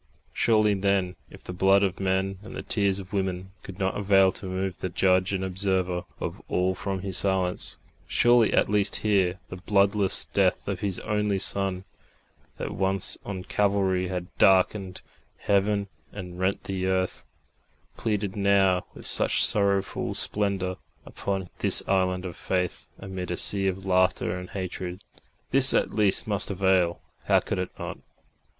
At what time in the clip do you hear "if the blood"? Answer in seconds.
1.29-1.83